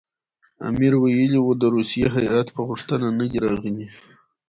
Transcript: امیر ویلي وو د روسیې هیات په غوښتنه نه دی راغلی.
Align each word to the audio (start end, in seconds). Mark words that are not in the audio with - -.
امیر 0.67 0.93
ویلي 0.97 1.39
وو 1.41 1.53
د 1.61 1.63
روسیې 1.75 2.07
هیات 2.15 2.47
په 2.55 2.61
غوښتنه 2.67 3.07
نه 3.19 3.25
دی 3.31 3.37
راغلی. 3.45 3.85